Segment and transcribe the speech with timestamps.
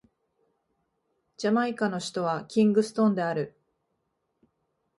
[1.37, 3.55] ジャマイカの首都はキングストンである